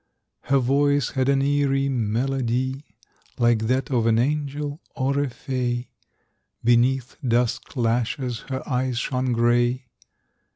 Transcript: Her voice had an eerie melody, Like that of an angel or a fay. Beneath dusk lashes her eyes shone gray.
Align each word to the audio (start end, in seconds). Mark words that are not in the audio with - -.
Her 0.45 0.57
voice 0.57 1.11
had 1.11 1.29
an 1.29 1.43
eerie 1.43 1.87
melody, 1.87 2.85
Like 3.37 3.67
that 3.67 3.91
of 3.91 4.07
an 4.07 4.17
angel 4.17 4.81
or 4.95 5.19
a 5.19 5.29
fay. 5.29 5.91
Beneath 6.63 7.17
dusk 7.23 7.75
lashes 7.77 8.39
her 8.49 8.67
eyes 8.67 8.97
shone 8.97 9.31
gray. 9.31 9.85